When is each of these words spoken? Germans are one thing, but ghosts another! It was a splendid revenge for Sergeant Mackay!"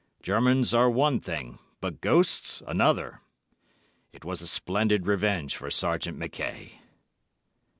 Germans 0.23 0.73
are 0.73 0.89
one 0.89 1.19
thing, 1.19 1.59
but 1.79 2.01
ghosts 2.01 2.63
another! 2.65 3.21
It 4.11 4.25
was 4.25 4.41
a 4.41 4.47
splendid 4.47 5.05
revenge 5.05 5.55
for 5.55 5.69
Sergeant 5.69 6.17
Mackay!" 6.17 6.79